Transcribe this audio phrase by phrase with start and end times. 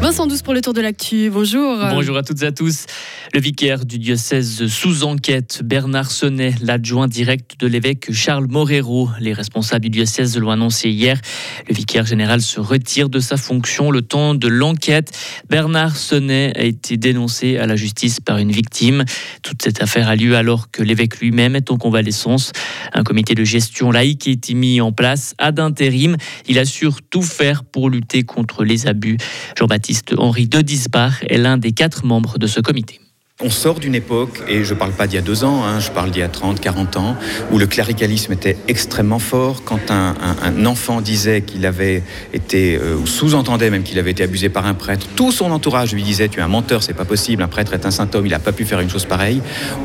[0.00, 1.28] Vincent Douce pour le tour de l'actu.
[1.30, 1.76] Bonjour.
[1.90, 2.86] Bonjour à toutes et à tous.
[3.32, 9.08] Le vicaire du diocèse sous enquête, Bernard Sonnet, l'adjoint direct de l'évêque Charles Morero.
[9.20, 11.20] Les responsables du diocèse l'ont annoncé hier.
[11.68, 15.16] Le vicaire général se retire de sa fonction le temps de l'enquête.
[15.48, 19.04] Bernard Sonnet a été dénoncé à la justice par une victime.
[19.44, 22.50] Toute cette affaire a lieu alors que l'évêque lui-même est en convalescence.
[22.94, 26.16] Un comité de gestion laïque a été mis en place à d'intérim.
[26.48, 29.18] Il assure tout faire pour lutter contre les abus.
[29.56, 33.00] Jean-Baptiste Henri de Disbar est l'un des quatre membres de ce comité.
[33.42, 35.80] On sort d'une époque, et je ne parle pas d'il y a deux ans, hein,
[35.80, 37.16] je parle d'il y a 30, 40 ans,
[37.50, 39.62] où le cléricalisme était extrêmement fort.
[39.64, 42.02] Quand un, enfant disait qu'il avait
[42.34, 45.94] été, euh, ou sous-entendait même qu'il avait été abusé par un prêtre, tout son entourage
[45.94, 48.26] lui disait Tu es un menteur, c'est pas possible, un prêtre est un saint homme,
[48.26, 49.40] il n'a pas pu faire une chose pareille.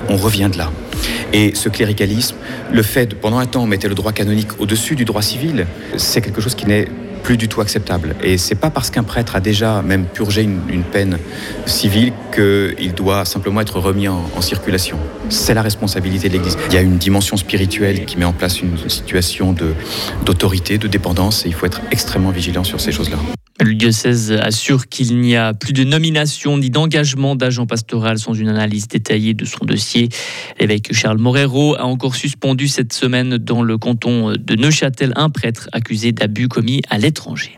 [0.10, 0.72] On revient de là.
[1.32, 2.36] Et ce cléricalisme,
[2.74, 5.66] le fait, de, pendant un temps, on mettait le droit canonique au-dessus du droit civil,
[5.96, 6.90] c'est quelque chose qui n'est
[7.26, 8.16] plus du tout acceptable.
[8.22, 11.18] Et c'est pas parce qu'un prêtre a déjà même purgé une, peine
[11.66, 15.00] civile qu'il doit simplement être remis en, circulation.
[15.30, 16.56] C'est la responsabilité de l'Église.
[16.68, 19.56] Il y a une dimension spirituelle qui met en place une situation
[20.24, 23.18] d'autorité, de dépendance, et il faut être extrêmement vigilant sur ces choses-là.
[23.62, 28.50] Le diocèse assure qu'il n'y a plus de nomination ni d'engagement d'agent pastoral sans une
[28.50, 30.10] analyse détaillée de son dossier.
[30.60, 35.70] L'évêque Charles Morero a encore suspendu cette semaine dans le canton de Neuchâtel un prêtre
[35.72, 37.58] accusé d'abus commis à l'étranger.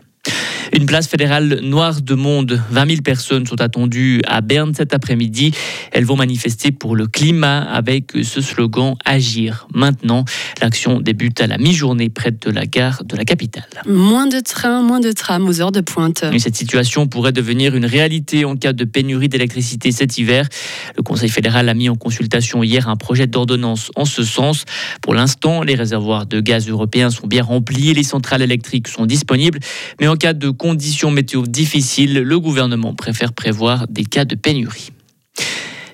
[0.78, 2.62] Une place fédérale noire de monde.
[2.70, 5.50] 20 000 personnes sont attendues à Berne cet après-midi.
[5.90, 10.24] Elles vont manifester pour le climat avec ce slogan Agir maintenant.
[10.62, 13.66] L'action débute à la mi-journée près de la gare de la capitale.
[13.86, 16.24] Moins de trains, moins de trams aux heures de pointe.
[16.38, 20.48] cette situation pourrait devenir une réalité en cas de pénurie d'électricité cet hiver.
[20.96, 24.64] Le Conseil fédéral a mis en consultation hier un projet d'ordonnance en ce sens.
[25.02, 29.06] Pour l'instant, les réservoirs de gaz européens sont bien remplis et les centrales électriques sont
[29.06, 29.58] disponibles.
[30.00, 34.90] Mais en cas de conditions météo difficiles, le gouvernement préfère prévoir des cas de pénurie.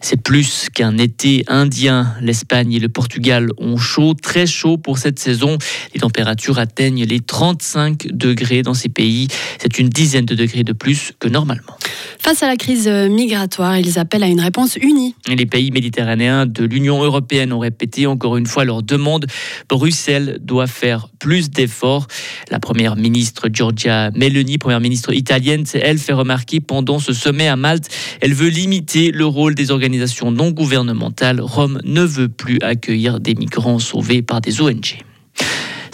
[0.00, 2.12] C'est plus qu'un été indien.
[2.20, 5.58] L'Espagne et le Portugal ont chaud, très chaud pour cette saison.
[5.95, 9.29] Les températures atteignent les 35 degrés dans ces pays.
[9.61, 11.79] C'est une dizaine de degrés de plus que normalement.
[12.24, 15.14] Face à la crise migratoire, ils appellent à une réponse unie.
[15.29, 19.27] Les pays méditerranéens de l'Union européenne ont répété encore une fois leur demande.
[19.68, 22.07] Bruxelles doit faire plus d'efforts.
[22.51, 27.57] La première ministre Giorgia Meloni, première ministre italienne, elle fait remarquer pendant ce sommet à
[27.57, 27.90] Malte,
[28.23, 31.42] elle veut limiter le rôle des organisations non gouvernementales.
[31.42, 35.05] Rome ne veut plus accueillir des migrants sauvés par des ONG.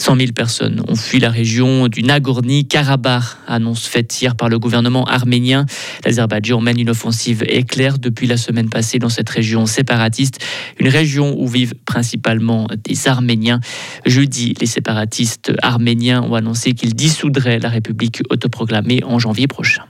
[0.01, 5.05] 100 000 personnes ont fui la région du Nagorno-Karabakh, annonce faite hier par le gouvernement
[5.05, 5.67] arménien.
[6.07, 10.39] L'Azerbaïdjan mène une offensive éclair depuis la semaine passée dans cette région séparatiste,
[10.79, 13.61] une région où vivent principalement des Arméniens.
[14.07, 19.85] Jeudi, les séparatistes arméniens ont annoncé qu'ils dissoudraient la République autoproclamée en janvier prochain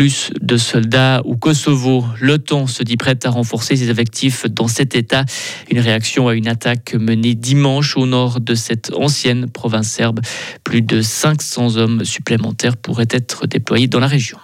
[0.00, 2.06] plus de soldats au Kosovo.
[2.22, 5.26] L'OTAN se dit prête à renforcer ses effectifs dans cet État.
[5.70, 10.20] Une réaction à une attaque menée dimanche au nord de cette ancienne province serbe.
[10.64, 14.38] Plus de 500 hommes supplémentaires pourraient être déployés dans la région.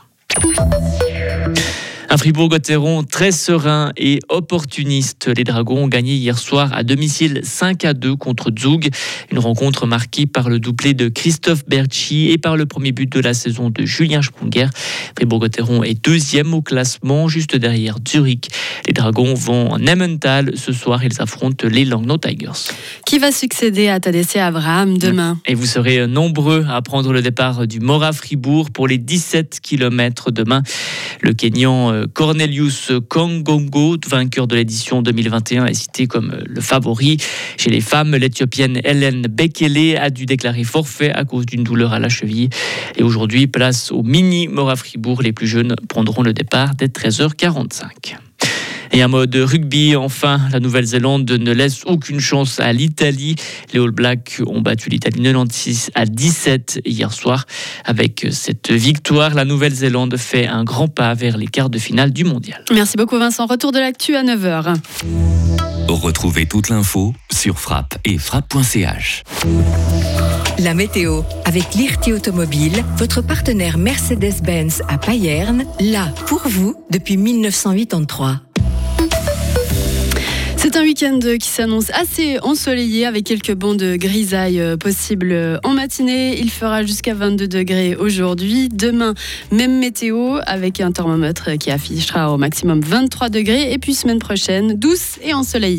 [2.17, 5.29] Un Fribourg-Gotteron très serein et opportuniste.
[5.37, 8.89] Les Dragons ont gagné hier soir à domicile 5 à 2 contre Zug.
[9.31, 13.21] Une rencontre marquée par le doublé de Christophe Berchi et par le premier but de
[13.21, 14.69] la saison de Julien Sprunger.
[15.15, 18.49] Fribourg-Gotteron est deuxième au classement, juste derrière Zurich.
[18.87, 20.53] Les Dragons vont en Emmental.
[20.57, 22.73] Ce soir, ils affrontent les Langnau Tigers.
[23.05, 25.39] Qui va succéder à Tadessé Abraham demain?
[25.45, 30.31] Et vous serez nombreux à prendre le départ du Mora Fribourg pour les 17 km
[30.31, 30.63] demain.
[31.21, 37.19] Le Kenyan euh, Cornelius Kongongo, vainqueur de l'édition 2021, est cité comme euh, le favori.
[37.57, 41.99] Chez les femmes, l'Éthiopienne Hélène Bekele a dû déclarer forfait à cause d'une douleur à
[41.99, 42.49] la cheville.
[42.97, 45.23] Et aujourd'hui, place au mini Mora Fribourg.
[45.23, 48.17] Les plus jeunes prendront le départ dès 13h45.
[48.97, 53.37] Et un mode rugby, enfin, la Nouvelle-Zélande ne laisse aucune chance à l'Italie.
[53.75, 57.45] Les All Blacks ont battu l'Italie 96 à 17 hier soir.
[57.85, 62.25] Avec cette victoire, la Nouvelle-Zélande fait un grand pas vers les quarts de finale du
[62.25, 62.65] mondial.
[62.73, 63.45] Merci beaucoup Vincent.
[63.45, 64.77] Retour de l'actu à 9h.
[65.89, 69.25] Retrouvez toute l'info sur frappe et frappe.ch.
[70.59, 78.46] La météo avec l'IRT Automobile, votre partenaire Mercedes-Benz à Payerne, là pour vous depuis 1983.
[80.67, 85.75] C'est un week-end qui s'annonce assez ensoleillé avec quelques bancs de grisaille euh, possibles en
[85.75, 86.41] matinée.
[86.41, 88.69] Il fera jusqu'à 22 degrés aujourd'hui.
[88.69, 89.15] Demain,
[89.53, 93.73] même météo avec un thermomètre qui affichera au maximum 23 degrés.
[93.73, 95.75] Et puis semaine prochaine, douce et ensoleillée.